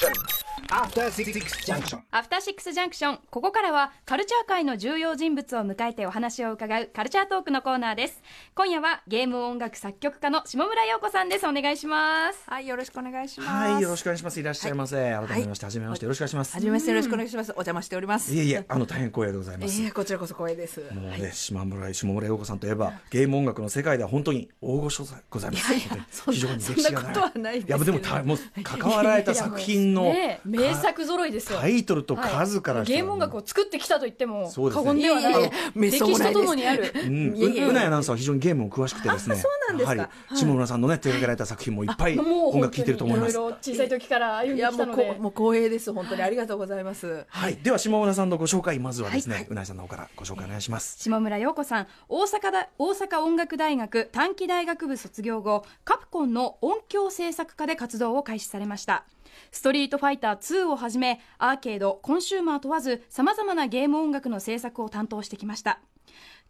[0.00, 0.27] Action!
[0.68, 0.70] Junction.
[0.70, 1.98] After Six Junction.
[2.10, 8.22] アフターシックスジャンクションここからはカルチャー界の重要人物を迎えてお話を伺うカルチャートークのコーナーです
[8.54, 13.48] 今夜はゲーム音楽作曲家の下村陽子さんですお願いしますはい、よろしくお願いします。
[13.48, 14.40] はい、よろしくお願いします。
[14.40, 14.96] いらっしゃいませ。
[14.96, 16.54] 改めまして、はじめまして、よろしくお願いします。
[16.54, 17.50] はじめまして、よろしくお願いします。
[17.50, 18.34] お邪魔しております。
[18.34, 19.82] いえいえ、あの、大変光栄でございます。
[19.82, 20.80] えーこちらこそ光栄です。
[20.92, 25.74] もうね、島村、下村陽子さんといえば、ゲーム音楽の世界では本当に大御所でございます。
[25.74, 31.58] いやいや非常に歴史がそんなことはないですけどいや、でもた、もう、関わられた作品のねえ名作揃いですよ。
[31.58, 34.84] タイトルと数からゲーム音楽を作ってきたと言ってもそうですね。
[34.84, 35.30] 過言ではない。
[35.30, 35.52] いやいやい。
[35.52, 39.36] やめっ歴史とともにあるうなやアナウンサーは非常にゲームも詳しくてですね。
[39.36, 39.94] あそうなんですか。
[39.94, 40.34] やははい。
[40.34, 43.32] り、下村さんのね、手掛けられた作品もいっぱいもう音楽聴いてると思います。
[43.32, 45.04] いろいろ小さい時から歩んできたので。
[45.04, 45.92] もうこう、もう光栄です。
[45.92, 47.24] 本当にありがとうございます。
[47.28, 50.98] はい、では下村さんのご紹介、まずはですね、はいうなやさんの方からご紹介お願いします。
[50.98, 59.04] 下村陽子さん大阪だ大阪音楽大学短期大学部卒業後カプコンの音響制作家で活動を開始されました
[59.50, 65.80] ストリートファイター2をはじめアーケードコンシューマー問わずさまざまなゲーム音楽の制作を担当してきました。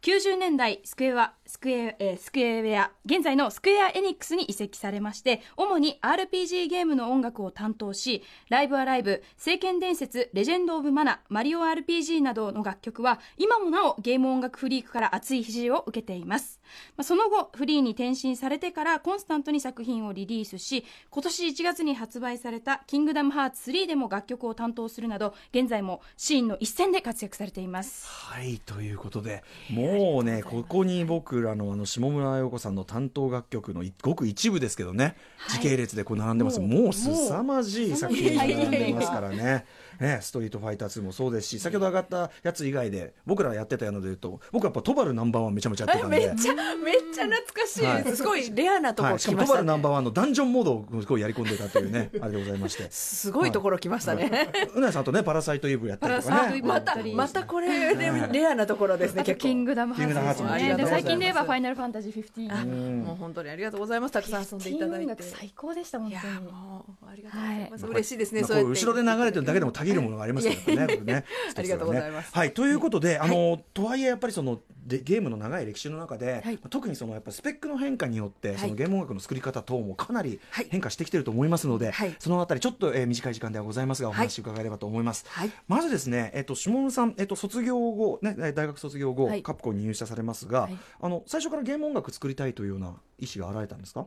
[0.03, 16.61] 90年代スクエアスクエア、えースクエア現在のスクエアエニックスに移籍されまして主に RPG ゲームの音楽を担当しライブアライブ聖剣伝説レジェンド・オブ・マナマリオ RPG などの楽曲は今もなおゲーム音楽フリークから熱い支持を受けています、
[16.99, 28.07] まあ、その後フリーに転身されてからコンスタントに作品をリリースし今年1月に発売された「キングダムハーツ3」でも楽曲を担当するなど現在もシーンの一線で活躍されています。
[28.07, 35.17] はいということでもうねここに僕らのあの下村陽子さんの担当楽曲のごく一部ですけどね、
[35.49, 39.65] 時系列でこう並んでますもうもう凄まじい作品が並んでますからね。
[40.01, 48.17] ね、ストリートファイター2もそうですし先ほど上がったやつ以外で僕らやってたので言うと僕はやっぱトバルナンバーワンめちゃめちゃやってたんでめっちゃ、めっちゃ懐かしいはいです。
[48.17, 49.65] すごいレアなとこはい、しかもトバル。
[49.65, 54.51] ナンバーワンのダンジョンモードをすごいやり込んでたというね あれでございましてすごいところ来ましたね。
[54.75, 59.25] うなやさんとねパラサイトイブやったりとかねまた、またこれレレアなところですね。
[59.25, 64.13] キングダムハキングダムハーツもーツですねでありがとうございます最近で言えばファイナルファンタジー15もう本当にありがとうございます。
[64.13, 65.23] たくさん遊んでいただいて。
[65.23, 67.85] 最高でした本いや当にもうありがとうございます。
[67.85, 68.43] はい嬉しいですね。
[68.43, 70.95] まあそうやってこう後ろで流れてるだけでもたぎるものがありますからね。
[70.97, 71.25] 僕ね
[71.57, 72.31] ありがとうございます。
[72.35, 76.59] はい、ということで、あの、とはいえやっぱりそのでゲームの長い歴史の中で、はい。
[76.71, 78.59] 特にそのやっぱスペックの変化によって、い。
[78.59, 80.67] そのゲーム音楽の作り方等もかなりはい。
[80.71, 82.17] 変化してきてると思いますので、はい。
[82.19, 84.19] そのあたりちょっと、えー短い時間ではございますがおはい。
[84.21, 85.25] 話伺えればと思います。
[85.29, 85.51] はい。
[85.67, 89.43] まずですね、えっと下村さん、えっと卒業後ね大学卒業後、はい。
[89.43, 90.79] カプコンに入社されますが、はい。
[91.01, 94.07] あの最初からゲーム音楽作りたいというような意思が現れたんですか？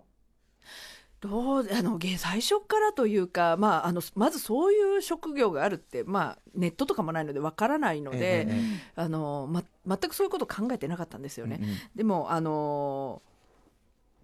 [1.22, 11.60] どうあのげ最初からというか、まあ、あのまずそういう職業があるって、まあ、ネットとかもないのでわからないので、えええあのま、全くそういうこと考えてなかったんですよね。
[11.62, 13.22] うんうんでもあの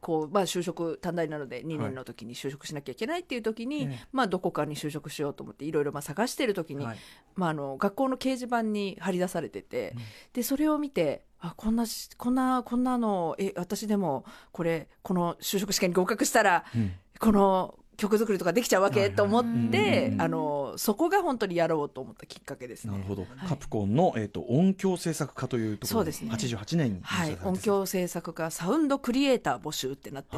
[0.07, 1.87] こうまあ、就職短大なので2はい。
[1.87, 4.07] 年の時に就職しなきゃいけないっていう時に、ええ。
[4.13, 6.97] まあ、どこかに就職しようと思っていろいろまあ探してる時に、はい。
[7.35, 9.95] まあ、あの学校の掲示板に貼り出されてて、
[10.31, 14.23] でそれを見てあこんなしこんなこんなのえ私でも
[14.53, 16.93] これこの就職試験に合格したら、うん。
[17.19, 22.91] この曲作りとかできちゃうわけと思ってあのそこが本当にやろうと思ったきっかけですね。
[22.91, 23.47] なるほど、はい。
[23.49, 26.31] カプコンの、えー、と音響制作家というところそうですね。
[26.31, 27.37] 88年にはい。
[27.43, 30.37] 音響制作家サウンドクリエイター募集ってなって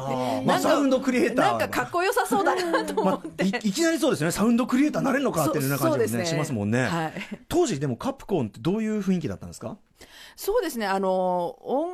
[0.58, 4.32] サウンドクリエイターなんかかっこよさそうだなと思まって、あ、いいきなりそうですよね。
[4.32, 7.12] サウンドクリエイターなれるのかっていう感じもねしますもんね、はい、
[7.48, 9.76] 当時でもカプコンってどういう雰囲気だったんですか？
[10.34, 10.86] そうですね。
[10.86, 11.90] あの音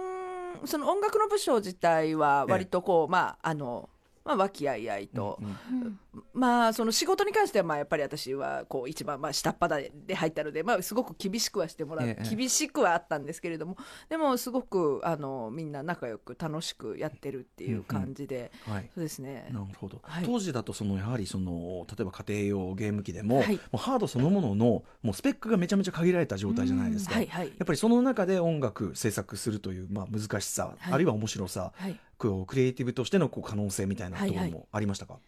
[0.65, 3.91] その音楽の部署自体は割とこう、まああの
[4.27, 5.99] まあ和気あいあいと、うんうん。
[6.35, 12.37] まあその仕事に関してはまあやっぱり私はこう一番まあ下っ端で入ったので、まあ、すごく厳しくはしてもらう、ええ。
[12.37, 13.77] 厳しくはあったんですけれども
[14.09, 18.91] でもすごくあのみんな仲良く楽しくやってるっていう感じで、はい。
[18.93, 19.49] そうですね。
[19.53, 20.25] なるほど、はい。
[20.25, 23.55] 当時だとそのやはりその例えば家庭用ゲーム機でも,、はい。
[23.55, 27.47] もうハードそのもののもうスペックがめちゃめちゃ限られた状態じゃないですか、はいはい。
[27.47, 30.93] やっぱりその中で音楽制作するという、まあ、難しさ、はい。
[30.95, 35.19] あるいは面白さ、はいこうクリエイティブとしてのこう可能性みたいなところはいもありましたか、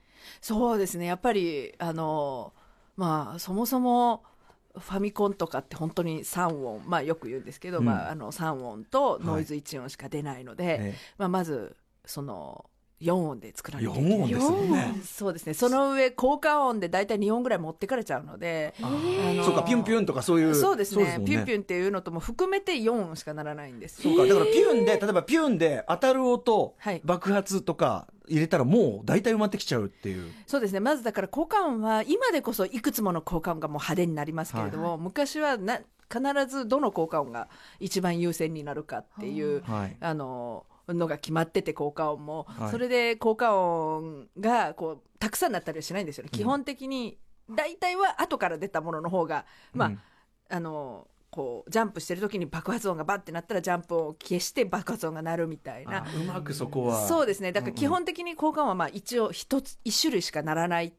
[0.41, 1.07] そうですね。
[1.07, 2.53] やっぱりあの
[2.97, 4.23] まあそもそも
[4.79, 7.85] ファミコンとかって本当に3音まあよく言うんですけど、うん。
[7.85, 10.95] まあ、あの3音とノイズ1音しか出ないので、え。
[11.19, 12.65] まあ、まずその
[13.01, 15.55] 4音で作らなきゃいけ4ない音ですよねそうですね。
[15.55, 21.19] その上効果音で大体2音ぐらい持ってかれちゃうので、あのそうかピュンピュンとかそういうそうですね。
[21.19, 24.27] もんピュンピュンっていうのとも含めて4音しかならないんですそうか。
[24.27, 27.01] だからピュンで例えばピュンで当たる音、はい。
[27.05, 30.33] 爆発とか入れたらもう大体埋まってきちゃうっていう。
[30.47, 30.81] そうですね。
[30.81, 35.81] まずだから効果音は今でこそいくつもの効果音がもう派手になりますけれども、昔はな
[36.11, 37.49] 必ずどの効果音が
[37.81, 39.97] 一番優先になるかっていう、はい。
[40.01, 42.71] あののが決まってて効果音も、はい。
[42.71, 47.19] それで効果音がこうたくさんなったりはしないんですよね、基本的に
[47.51, 50.01] 大体は後から出たものの方がまあ、うん。
[50.51, 55.99] あのこうジャンプしてる時に爆発音がバッてなったらジャンプを消して爆発音が鳴るみたいな。
[55.99, 57.07] あうまくそこは。
[57.07, 57.53] そうですね。
[57.53, 60.95] だから基本的に効果音はまあ一応一つ一種類しかならない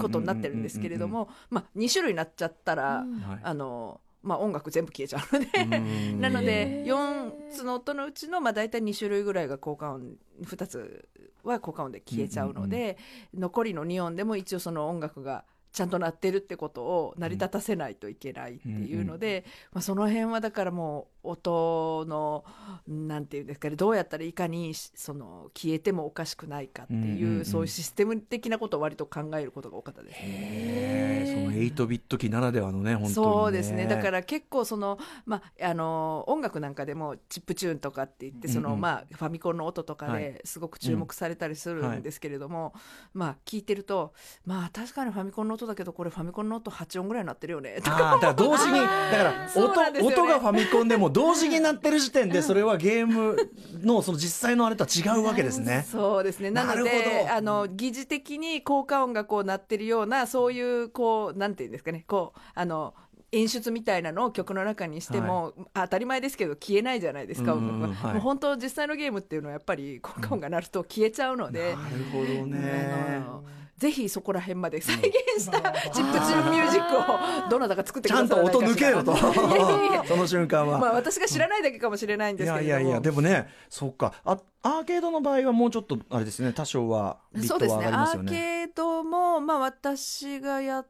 [0.00, 3.20] ことになってるんですけれども、まあ、2種類になっちゃったら、うん。
[3.20, 3.40] はい。
[3.42, 5.76] あのまあ、音楽全部消えちゃうので。
[5.76, 5.80] う
[6.16, 6.20] ん。
[6.22, 6.86] なのでへー。
[6.86, 11.08] 4つの音のうちのまあ大体2種類ぐらいが効果音2つ
[11.44, 12.98] は効果音で消えちゃうので、
[13.34, 22.44] 残りの2音でも一応その音楽がちゃんと鳴ってるってことを成り立たせないといけないっていうので、まあ、その辺はだからもう音の
[22.86, 27.44] なんていうんですかねどうやったらいかにその消えてもおかしくないかっていう,、うんうんうん。
[27.44, 31.24] そういうシステム的なことを割と考えることが多かったですね。
[31.26, 33.14] その8ビット機ならではのね本当にね。
[33.14, 33.86] そうですね。
[33.86, 38.74] だから結構その、まあ、あの音楽なんかでもチップチューンとかって言ってその、うん。
[38.74, 40.24] うんまあ、ファミコンの音とかはい。
[40.24, 42.74] ですごく注目されたりするんですけれども、
[43.12, 44.12] まあ、聞いてると
[44.44, 48.88] まあ確かにファミコンの音だけどこれファミコンの音8音ぐらいになってるよねとだから同時にだか
[49.22, 50.00] ら音,、よね。
[50.00, 53.36] 音がファミコンでも同時になってる時点でそれはゲーム
[53.80, 55.86] のその実際のあれとは違うわけですね。
[55.88, 56.50] そうですね。
[56.50, 62.04] なのであの疑似的に効果音がこう鳴ってるようなそういうこうなんていうんですかね。
[62.08, 62.94] こうあの
[63.30, 67.58] 演出みたいなのを曲の中にしても、当たり前ですけど消えないじゃないですか、は。
[67.58, 68.12] はい。
[68.14, 75.04] もう本当実際のゲームっていうのはやっぱり効果音が鳴ると消えちゃうので、なるほどねぜひそこら辺まで再現
[75.38, 75.60] した
[75.90, 78.58] チップチンミュージックをどなたか作ってくだちゃんさいかしらと。
[78.58, 79.16] 音抜けよと
[80.06, 80.78] その瞬間は。
[80.78, 82.70] まあ私が知らないだけかもしれないんいですけれども。
[82.70, 84.14] やいやいやでもねそっか。
[84.24, 87.76] あアーケードの場合はもうちょっとあれですね多少はビットはそうですね。
[87.76, 88.32] アー上がりますよね。
[88.32, 90.86] ケードも、まあ、私がやっ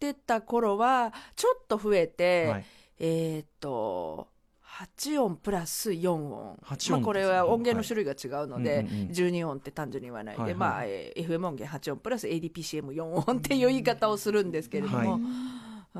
[0.00, 2.64] てた頃はちょっと増えて、はい。
[2.98, 4.28] えーっと
[4.76, 6.58] 8音プラス4音。
[6.62, 9.08] 8音まあ、これは音源の種類が違うので、はいうんうんうん。
[9.08, 10.58] 12音って単純に言わないで、はいはい。
[10.58, 15.20] まあ、えー FM 音源8音プラス ADPCM4 音っていう言い方をするんですけれども、はい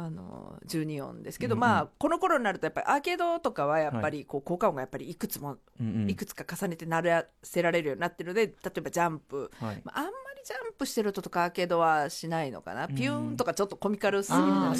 [0.04, 1.60] あの12音ですけど、うんうん。
[1.60, 5.58] まあこの頃になるとやっぱりアーケードとかはやっぱりこう効果音がやっぱりいくつも
[6.06, 9.80] いくつか重ねて鳴らせられるようになってるので例えばジャンプ、はい。
[9.84, 14.44] まあ、あんまりジャンプしてる音とかアーケードはしないのかな、んピューンとかちょっとコミカルすぎる。
[14.44, 14.70] な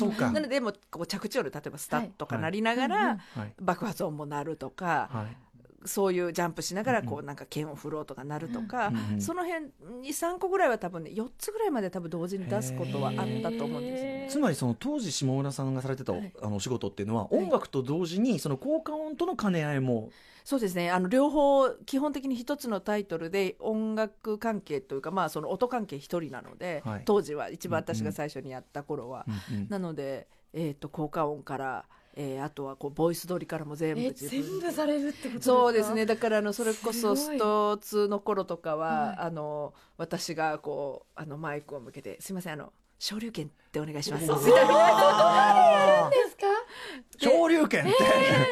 [0.41, 2.43] のでもうこう着地音で例えばスタッとかはい。
[2.43, 3.53] 鳴りながら、はい。
[3.61, 5.46] 爆発音も鳴るとか、はい
[5.87, 9.67] そういうジャンプしながらこううなんか剣を振ろうとか鳴るとか、その辺
[10.03, 14.29] 23個ぐらいは多分ね4つぐらいまで多分同時に出すことはあったと思うんですよね。
[14.31, 16.33] つまりその当時下村さんがされてたおはい。
[16.43, 20.11] あのお仕事っていうのは音楽と同時にその効果音との兼ね合いも。
[20.45, 20.91] そうですね。
[20.91, 27.03] あの両方基本的に一つのタイトルで音楽関係というか、まあ、その音関係一人なので、はい。
[27.05, 29.69] 当時は一番私が最初にやった頃は、うんうん。
[29.69, 31.85] なので、えー、と効果音から、
[32.19, 35.43] えーあとはこうボイス取りからも全部え自分全部されるってことですか？
[35.45, 36.07] そうですね。
[36.07, 39.17] だからあのそれこそスト2の頃とかは、はい。
[39.19, 46.11] あの私がこうあのマイクを向けて「すいませんあの昇竜拳ってお願いします」みたいな
[47.19, 47.87] 昇竜拳っ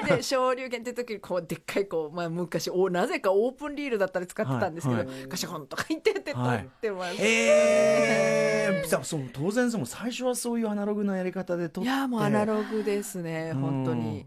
[0.07, 5.09] て、で昇竜拳って時にこうでっかいこう、まあ、昔おなぜかオープンリールだったり使ってたんですけど、はい。
[5.29, 6.91] ガシャコンとか言ってって撮って。
[6.91, 11.91] ます、ええー、その当然その最初はそういうアナログなやり方で撮って。
[11.91, 14.27] いやもうアナログですねうん本当に。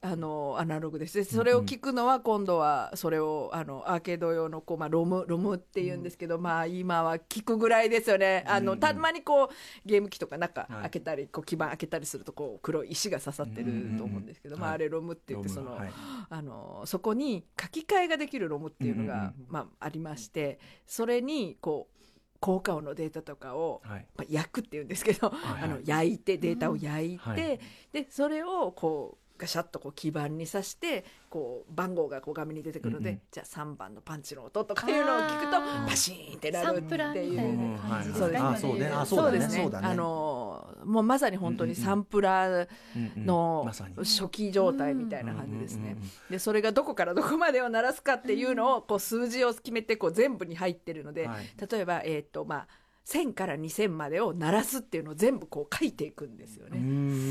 [0.00, 1.18] あのアナログです。
[1.18, 8.44] でそれを聞くのは今度はそれをあのアーケード用のこう、まあ、ロムロムっていうんですけど、まあ今は聞くぐらいですよね。
[8.46, 9.48] あの、たまにこう
[9.84, 10.80] ゲーム機とか中はい。
[10.82, 14.74] 開けたり、こう基板開けたりするとこう黒い石が刺さってると思うんですけど、まあ、うんはい。
[14.76, 15.90] あれロムって言ってその、はい。
[16.30, 21.98] あのそこに書き換えができるロムっていうのが、うんうんうんまあ、ありましてそれにこう
[22.38, 24.06] 効果音のデータとかを、はい。
[24.16, 25.62] まあ、焼くっていうんですけど、はいはい。
[25.64, 27.60] あの焼いてデータを焼いて、はい。
[27.92, 33.22] でそれをこうガシャッとこう基板に刺してこう番号がこう画面に出てくるので、うんうん。
[33.30, 38.42] じゃあ3番のパンチの音とかいうのを聞くとパシーンってなるっていーみたいうな感じですか、そうです。
[38.42, 39.06] ねそうね。
[39.06, 39.38] そうだね。
[39.38, 39.62] ですね。
[39.62, 39.86] そうだね。
[39.88, 42.68] あのもうまさに本当にサンプラー
[43.16, 45.96] の初期状態みたいな感じですね。
[46.28, 51.46] でそれがどこからどこまでを鳴らすかっていうのをこう数字を決めてこう全部に入ってるので、はい。
[51.70, 52.68] 例えばえっ、とまあ
[53.08, 56.78] 1000から2000までを鳴らすっていうのを全部こう書いていくんですよね。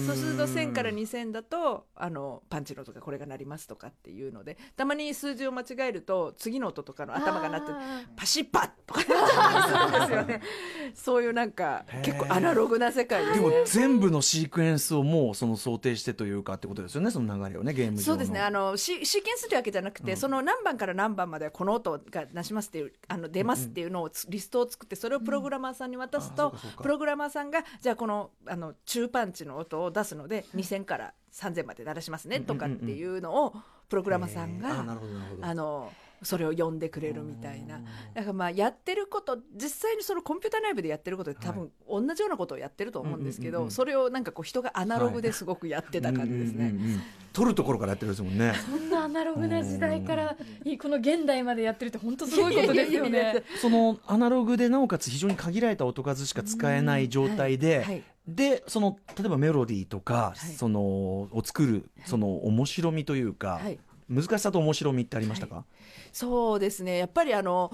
[0.07, 10.41] そうすると1000から2000だとあのパンチの音がこれが鳴りますとかっていうのでたまに数字を間違えると次の音とかの頭が鳴ってあパシッパッとかなっちゃうんですよね。
[10.95, 13.63] そういうなんか結構アナログな世界でですもね。
[13.65, 33.53] 全部のシークエンスをもうその想定してというかってことですよねその流れをねゲームそうですねあのシシーケンスというわけじゃなくて、その何番から何番まではこの音が出しますっていうあの出ますっていうのをつリストを作ってそれをプログラマーさんに渡すと、プログラマーさんがじゃあこのあの中パンチの音を出すので2000から3000まで鳴らしますねとかっていうのを
[33.89, 34.97] プログラマーさんが
[35.41, 35.91] あの
[36.23, 37.79] それを読んでくれるみたいな。
[38.13, 46.69] だからまあやってること実際にそのコンピューター内部でやってることって多分同じようなことをやってると思うんですけどそれをなんかこう人がアナログですごくやってた感じですね。
[46.69, 47.01] うんうんうんうん。
[47.33, 48.53] 取るところからやってるんですもんね。
[48.67, 50.35] そんなアナログな時代から
[50.81, 53.43] この現代までやってるって本当すごいことですよね。
[53.61, 58.03] そのアナログでなおかつ非常に限られた音数しか使えない状態で、はい。
[58.27, 60.53] でその例えばメロディーとか、はい。
[60.55, 63.77] そのを作るその面白みというか、はい
[64.09, 65.65] 難しさと面白みってありましたか、
[66.11, 66.97] そうですね。
[66.97, 67.71] やっぱりあの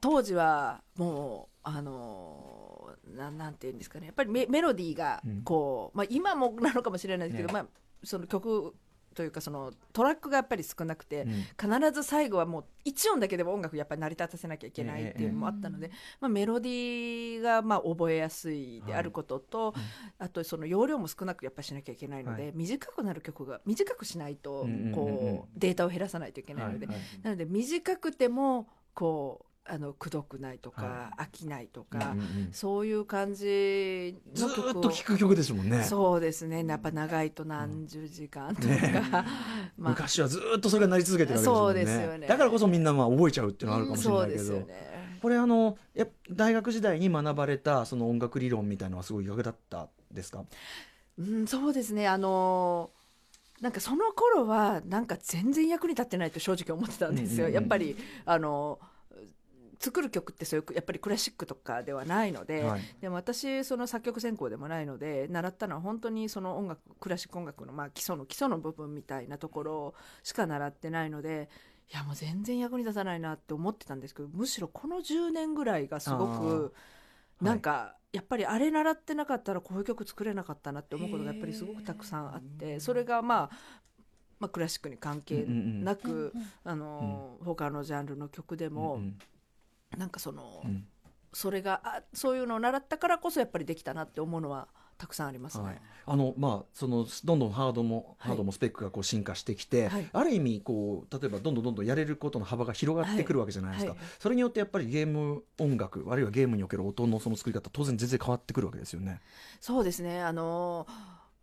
[0.00, 4.06] 当時はもうあのななんていうんですかね。
[4.06, 5.42] やっぱりメメロディーがうん。
[5.42, 7.52] こう、まあ、今もなのかもしれないですけど、ね。
[7.54, 7.66] まあ、
[8.04, 8.74] その曲
[9.18, 11.32] というかそのトラックがやっぱり少なくて、うん。
[11.80, 19.74] 必ず最後はもう一音だけでも音楽やっぱり成り立たせなきゃいけないっていうのもあったので、まあ、メロディーがまあ覚えやすいであることと、
[20.20, 22.52] あとその容量も少なくやっぱりしなきゃいけないので、はい。
[22.54, 26.86] 短くなる曲が短くしないとこうデータを減らさないといけないので、
[27.24, 32.48] なので短くてもこうあのくどくないとか、は飽きないとか、うんうんうん。
[32.52, 35.82] そういう感じずっと聴く曲ですもんね。
[35.84, 36.64] そうですね。
[36.66, 39.10] やっぱ長いと何十時間とか、ね。
[39.76, 39.90] まあ。
[39.90, 42.02] 昔はずーっとそれがなり続けてるわけですもんね。
[42.02, 42.26] そうですよね。
[42.26, 45.18] だからこそみんなまあ覚えちゃうっていうのはあるかもしれないけど、そうですよね。
[45.20, 50.44] これあのやっ大学時代に学ばれたその音楽理論みたいなのはすごい役立ったですか？
[51.18, 52.06] うん、そうですね。
[52.06, 52.90] あの
[53.60, 58.78] なんかその頃はなんか全然役に立ってないと正直思ってたんですよ、うんうんうんやっぱりあの
[59.78, 62.80] 作る曲ってそういうやっぱりクラシックとかではないので、はい。
[63.00, 71.48] でも私その作曲専攻でもないので習ったのは本当にその音楽クラシック音楽のまあ基礎の基礎の部分みたいなところしか習ってないので
[71.92, 77.44] いやもう全然役に立たないなって思ってたんですけどむしろこの10年ぐらいがすごくー。
[77.44, 83.50] なんか、やっぱりあれ習ってなかったらこういう曲作れなかったなって思うことがやっぱりすごくたくさんあってそれがまあ
[84.40, 86.32] まあ、クラシックに関係なく、
[86.62, 89.18] あの他のジャンルの曲でも、うん
[89.96, 90.86] なんかその、うん。
[91.32, 94.66] それがあそういうのを習ったからこそやっぱりできたなって思うのは
[94.96, 95.64] たくさんありますね。
[95.64, 98.28] はい、あのまあそのどんどんハードも、はい。
[98.30, 100.08] ハードもスペックがこう進化してきて、はい。
[100.10, 109.20] ある意味こう例えばどんどんどんどんやれることの幅が広がってくるわけじゃないですか、それによってやっぱりゲーム音楽あるいはゲームにおける音のその作り方当然全然変わってくるわけですよね。
[109.60, 110.22] そうですね。
[110.22, 110.86] あの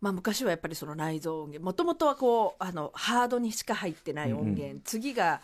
[0.00, 4.80] まあ、昔はやっぱりその内蔵音源もともとはこうあのハードにしか入ってない音源、うん。
[4.82, 5.40] 次が、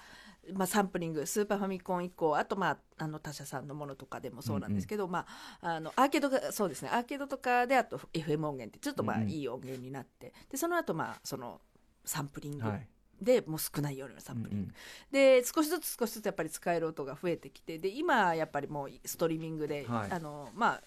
[0.53, 5.27] まあ、サンプリングスーパーファミコン以降あと、まあ、あの他社さんのものとかでもそうなんですけど、ま
[5.61, 9.31] あ、あのアーケードがそうですねアーケードとかであと FM 音源ってちょっとまあうんうん。
[9.31, 10.33] いい音源になって。
[10.51, 11.61] でその後まあその
[12.05, 12.89] サンプリングはい。
[13.21, 14.75] でもう少ないようなサンプリング、うんうん。
[15.13, 20.11] で少しずつ少しずつやっぱり使える音が増えてきてで今やっぱりもうストリーミングで、はい。
[20.11, 20.83] あのまあ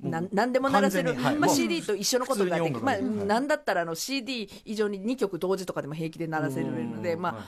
[0.00, 1.36] なん何でも鳴らせる、はい。
[1.36, 7.44] もう CD と一緒のことができる、まあ、なんだったらあの CD 以上に2曲同時とかでも平気で鳴らせるので、まあ、はい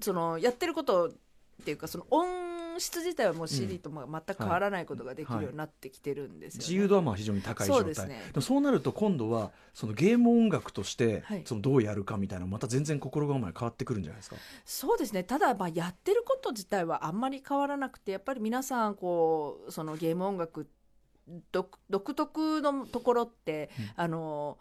[0.00, 1.10] そのやってることっ
[1.64, 2.26] ていうかその音
[2.78, 6.64] 質自体はもう CD とまあ全く変わらないことができるようになってきてるんですよ、ね。
[6.64, 7.80] 自由度はまあ非常に高い状態。
[7.82, 8.22] そうですね。
[8.34, 11.42] もそうなると今度はそのゲーム音楽としてはい。
[11.44, 14.36] そのどうやるかみたいなのまた全然心構え変わってくるんじゃないですか？
[14.64, 15.22] そうですね。
[15.24, 20.66] ただまあやってること自体はあんまり変わらなくてやっぱり皆さんこうそのゲーム音楽
[21.52, 24.58] 独独特のところって、あの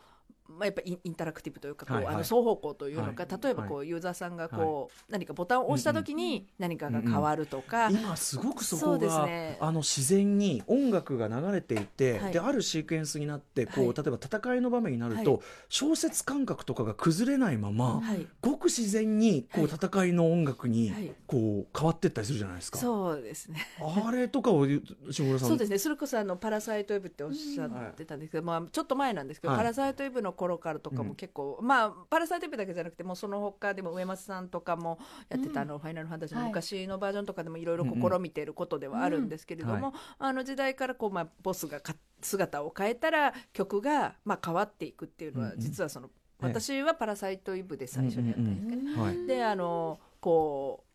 [0.58, 2.16] まあ、やっぱりインインタラクティブというかこう、はいはい。
[2.16, 3.44] あの双方向というのか、はい。
[3.44, 9.58] 例えばこう、ユーザーさんがこう、何かボタンを押した時に何かが変わるとか、今すごくそそうですこが、ね。
[9.60, 12.34] あの自然に音楽が流れていて、はい。
[12.34, 13.96] であるシークエンスになってこう、はい。
[13.96, 15.42] 例えば戦いの場面になると、はい。
[15.70, 18.28] 小説感覚とかが崩れないまま、はい。
[18.42, 19.72] ごく自然にこうはい。
[19.74, 21.12] 戦いの音楽にはい。
[21.28, 22.78] こう変わっていったりするじゃないですか。
[22.78, 23.66] そうですね。
[23.80, 24.66] あれとかを
[25.12, 25.78] そうですね。
[25.78, 29.62] それこそあのパラサイトウェブっておっしゃってたんですけど、まあ、ちょっと前なんですけど、はい。
[29.62, 34.98] パラサイトウェブの頃からとかも結構、まあパラサイトウェブだけじゃなくてもうその他でも上松さんとかも
[35.30, 36.50] やってた、あのファイナルファンタジーのはい。
[36.50, 39.94] 昔のバージョンとかでもいろいろ試みていることではあるんですけれども、うんうん。
[40.18, 46.10] あの時代からこう、まあ、ボスがか姿を変えたら曲が、まあ、変わっていくっていうのは、うんうん実はその
[46.44, 49.28] ええ私はパラサイトウェブで最初にやったんですけど、はい。
[49.28, 50.86] であのこ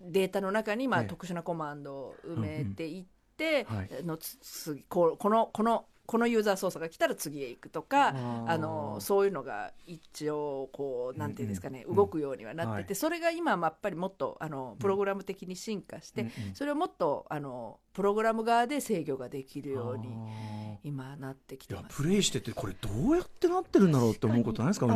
[0.00, 3.04] うデータの中にまあええ特殊なコマンドを埋めていっ
[3.36, 3.90] て、はい。
[4.00, 8.14] あのつ次こうこのこのこのユーザー操作が来たら次へ行くとか
[8.46, 11.96] あのそういうのが一応こうなんていうんですかね、うんうん。
[11.96, 12.94] 動くようにはなってて、はい。
[12.94, 16.54] それが今はやっぱりもっとあのプログラム的に進化して、うんうん。
[16.54, 21.96] それをもっとあのプログラム側で制御ができるようにあ今なってきてます。
[21.96, 24.86] プレイしててこれどうやってなってるんだろうって思うことないですか。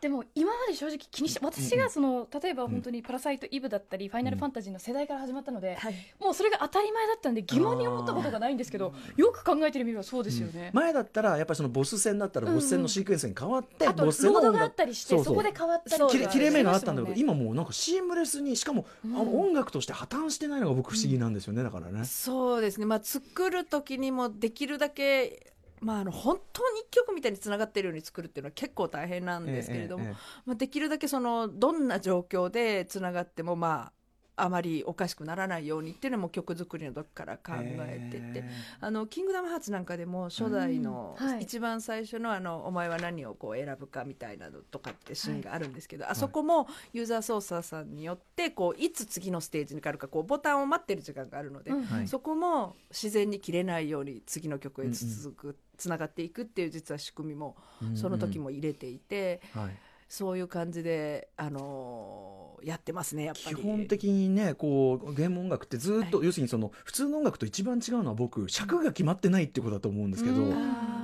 [0.00, 5.94] でも今まで正直気にして私がその例えば本当に「パラサイト・イブ」だったり「ファイナルファンタジー」の世代から始まったので、はい。
[6.20, 10.70] もうそれが当たり前だったんで疑問に思ったことがないんですけどよく考えてみればそうですよね。
[10.72, 15.34] 前だったらやっぱりそのボス戦だったらボス戦のシークエンスに変わって、あとボス戦の音楽ロードがあったりしてそうそう。
[15.34, 22.04] そこで変わったり切れ切れ目があったんだけど、今もうなんかシームレスにしかも、あの音楽として破綻してないのが僕不思議なんですよね、だからね。
[22.04, 33.99] そうですね、まあ、作る時にもできるだけ、まあ、あの本当に一曲みたいにつながってるように作るっていうのは結構大変なんですけれども、えええまあ、できるだけそのどんな状況でつながってもまあ
[34.42, 51.72] あまりおかしくならないようにっていうのも曲作りの時から考えてて、えあのキングダムハーツなんかでも初代の一番最初のあの「お前は何をこう選ぶか」みたいなのとかってシーンがあるんですけど、あそこもユーザー操作さんによってこういつ次のステージに変わるかこうボタンを待ってる時間があるので、
[52.06, 57.56] そこも自然に切れないように次の曲へ続く、つながっていくっていう実は仕組みも
[57.94, 59.76] その時も入れていて、はい
[60.10, 63.62] そういう感じで、あのーやってますねやっぱ基り。
[63.62, 70.52] 本的にねこうゲーム音楽ってずっと、要するにその普通の音楽と一番違うのは僕尺が決まってないってことだと思うんですけど、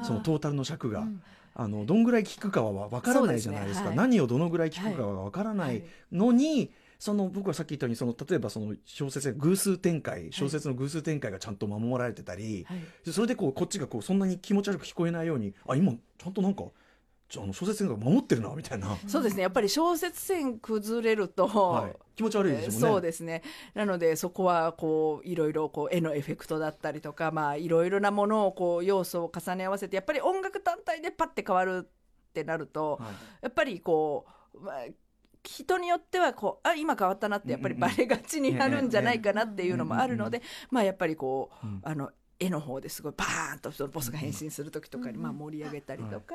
[0.03, 1.23] そのトータルの尺が、うん。
[1.55, 3.85] あのどんぐらい聴くかは分からないじゃないですか。
[3.85, 3.97] ねはい。
[3.97, 5.83] 何をどのぐらい聴くかは分からない
[6.13, 13.11] のに、その僕はさっき言ったようにその例えばその小説で偶数展開小説の偶数展開がちゃんと守られてたり、はい。
[13.11, 16.65] それでこうこっちがこうそんなに気持ち悪く聞こえないようにあ今ちゃんとなんか
[17.35, 19.43] あの小説展開守ってるなみたいな、 そうですね。
[19.43, 22.81] やっぱり小説線崩れると、はい、気持ち悪いですね。
[22.81, 23.43] そうですね。
[23.75, 33.15] なのでそこはこういろいろこう絵のエフェクトだったりとかまあいろいろなものをこう要素を重ね合わせてやっぱり音楽単体でパッて変わるってなると、はい。
[33.43, 34.75] やっぱりこう、まあ、
[35.43, 41.81] 人によってはこうあ今変わったなってやっぱりバレがちになるんじゃないかなっていうのもあるので、まあやっぱりこう、うん。
[41.83, 46.35] あの絵の方ですごいバーンとそのボスが変身する時とかにまあ盛り上げたりとか、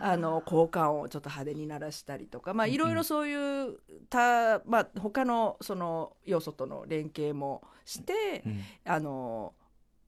[0.00, 3.78] あの効果音をちょっと派手に鳴らしたりとかまあいろいろそういう
[4.10, 8.60] た、まあ、他のその要素との連携もして、うん。
[8.84, 9.52] あの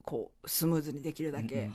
[0.01, 1.73] こうスムーズにできるだけ、うんうん。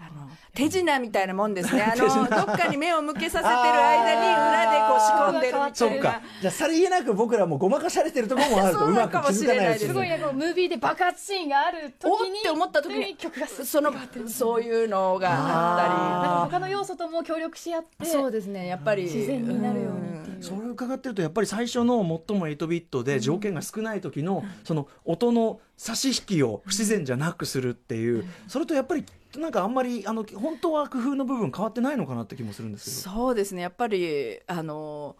[0.00, 1.82] あの手品みたいなもんですね。
[1.82, 5.74] あのどっかに目を向けさせてる間に裏でこう仕込んでるみたいな。
[5.74, 6.22] そっか。
[6.40, 13.92] じゃあさりげなく僕らもごまかされてるところもあるとそううまく気なのかもしづかないうちれないですすごいにねこうムービーで爆発シーンがある時におって思った時に曲がすその
[14.26, 19.04] そういうのがあなんか他の要素とも協力し合ってったりそうですねやっぱり。
[19.04, 19.92] 自然になるよう
[20.36, 29.04] にそれを伺ってるとやっぱり最初の最も8ビットで条件が少ない時のその音の差し引きを不自然じゃなくするっていうそれとやっぱり
[29.38, 33.14] なんかあんまりあの本当は工夫の部分変わってないのかなって気もするんですけど。
[33.14, 33.62] そうですね。
[33.62, 35.16] やっぱりあの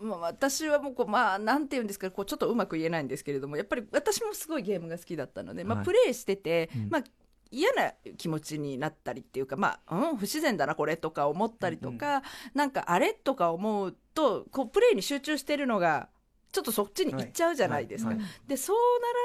[0.00, 5.86] まあ、私はもうこう、まあ、なんていうんですかこうちょっとうまく言えないんですけれどもやっぱり私もすごいゲームが好きだったので、まあ、はい。
[5.86, 6.88] プレイしてて、うん。
[6.90, 7.04] まあ、
[7.50, 16.08] 嫌な気持ちになったりっていうか、まあうん、不自然だなこれとか思ったりとか、なんかあれとか思うとこうプレイに集中してるのが
[16.54, 18.14] ちょっとそっちに行っちゃうじゃないですか、
[18.46, 18.76] でそう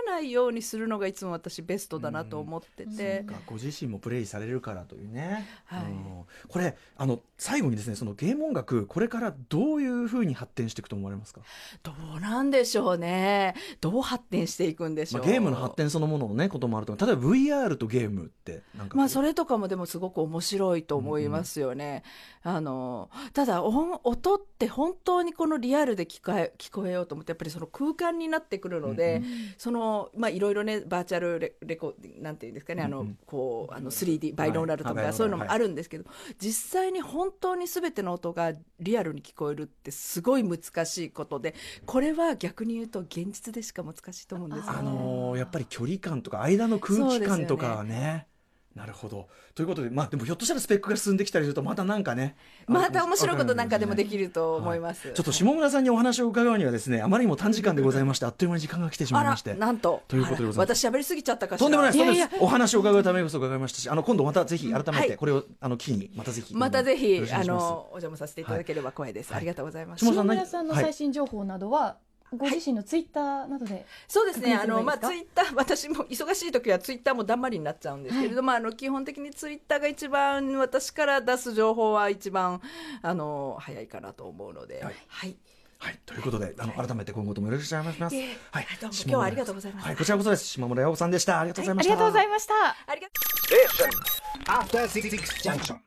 [0.05, 5.83] ならないようにするのがいつも私ベストだなと思ってて、がご自身もプレイされるからというね、はい。
[5.83, 6.25] うん。
[6.49, 11.41] これあの最後にですねそのゲーム音楽これからどういうふうに発展していくと思われますか、
[11.81, 13.55] どうなんでしょうね。
[13.79, 17.07] どう発展していくんでしょう、まあ、ゲームの発展そのもののねこともあると思う。
[17.07, 22.03] 例えば VR とゲームってなんかまあそれれとかもでもすごく面白いと思いますよね。
[22.43, 29.21] あのただ音音って本当にこのリアルで聞こえ聞こえようと思ってやっぱりその空間になってくるので、
[29.57, 35.05] そのまあいろいろねバーチャルレレコなんていうんですかね、あのこうあの 3D バイローラルとはい。
[35.05, 36.05] かそういうのもあるんですけど、
[36.39, 41.53] 実際に本当に全ての音がリアルに聞こえるってすごい難しいことで
[41.85, 44.79] これは逆に言うと現実でしか難しいと思うんですよね。
[44.79, 48.27] あのーやっぱり距離感とか間の空気感とかはね
[48.79, 49.27] なるほど。
[49.55, 55.11] ということでまあでもひょっとしたらスペックが進んできたりするとまたなんかねまた面白いことなんかでもでるきると思います。
[55.13, 59.51] ちょっと下村さんにお話を伺うにはですねあまりにも短時間でございましてあっという間に時間が来てしまいまして。
[59.51, 60.01] あら、なんと。
[60.07, 60.77] ということでございます。
[60.77, 61.65] 私喋りすぎちゃったかしら。
[61.65, 62.03] とんでもないです。
[62.03, 62.27] いやいや。
[62.29, 62.43] とんでもないです。
[62.43, 65.07] お話を伺うためこそ伺いましたし、あの今度またぜひ改めはい。
[65.09, 69.31] てこれをあの機にまたぜひまたぜよひあのお邪魔させていただければ光栄です。
[69.31, 69.37] はい。
[69.39, 70.05] ありがとうございます。
[70.05, 71.97] 下村さん下村さんの最新情報などは、
[72.37, 74.55] ご自身のツイッターなどで、そうですね。
[74.55, 82.61] あのまあツイッター 私も忙しい時はツイッターもだんまりになっちゃうんですけれども、あの基本的にツイッターが一番私から出す情報は一番
[83.01, 85.37] あの早いかなと思うので、はいはい。
[85.81, 88.15] はいということであの改めて今後ともよろしくお願いします。
[88.15, 90.45] いえはいどうも下村今日はありがとうございますはいこちらこそです。
[90.45, 91.39] 島村洋子さんでした。
[91.39, 91.93] ありがとうございました。
[91.93, 92.53] ありがとうございました。
[92.85, 94.09] ありがとう。
[94.45, 95.09] After Six
[95.41, 95.79] Junction.